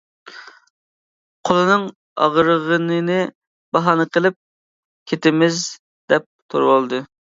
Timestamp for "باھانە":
3.79-4.11